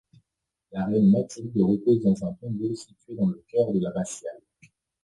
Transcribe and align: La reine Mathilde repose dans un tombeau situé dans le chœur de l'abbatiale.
La 0.71 0.83
reine 0.87 1.11
Mathilde 1.11 1.61
repose 1.61 2.01
dans 2.01 2.25
un 2.25 2.33
tombeau 2.33 2.73
situé 2.73 3.13
dans 3.13 3.27
le 3.27 3.43
chœur 3.51 3.71
de 3.71 3.79
l'abbatiale. 3.79 4.41